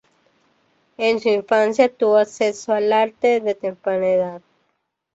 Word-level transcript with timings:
En 0.97 1.19
su 1.19 1.29
infancia 1.29 1.87
tuvo 1.87 2.17
acceso 2.17 2.73
al 2.73 2.91
arte 2.91 3.39
desde 3.39 3.53
temprana 3.53 4.07
edad. 4.07 4.41